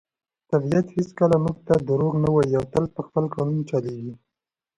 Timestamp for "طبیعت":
0.51-0.87